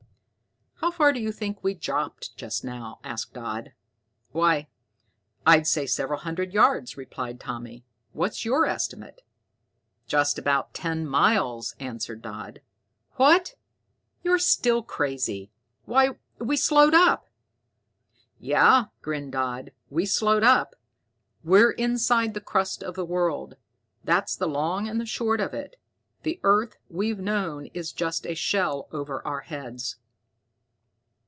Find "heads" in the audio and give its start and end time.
29.41-29.97